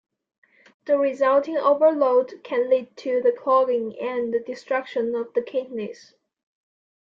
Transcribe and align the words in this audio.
The 0.85 0.97
resulting 0.97 1.57
overload 1.57 2.41
can 2.43 2.71
lead 2.71 2.97
to 2.97 3.21
the 3.21 3.31
clogging 3.31 3.99
and 3.99 4.33
the 4.33 4.39
destruction 4.39 5.13
of 5.13 5.31
the 5.35 5.43
kidneys. 5.43 6.15